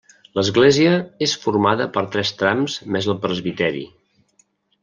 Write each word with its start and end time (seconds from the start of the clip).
L'església 0.37 0.93
és 1.25 1.35
formada 1.43 1.87
per 1.97 2.05
tres 2.15 2.33
trams 2.39 2.81
més 2.97 3.11
el 3.15 3.21
presbiteri. 3.27 3.85